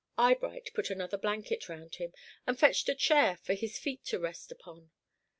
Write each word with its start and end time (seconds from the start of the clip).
Eyebright 0.17 0.71
put 0.73 0.89
another 0.89 1.15
blanket 1.15 1.69
round 1.69 1.97
him, 1.97 2.11
and 2.47 2.57
fetched 2.59 2.89
a 2.89 2.95
chair 2.95 3.37
for 3.43 3.53
his 3.53 3.77
feet 3.77 4.03
to 4.05 4.17
rest 4.17 4.51
upon. 4.51 4.89